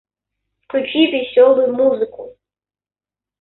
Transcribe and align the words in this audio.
Включи 0.63 1.01
весёлую 1.13 1.67
музыку 1.79 2.23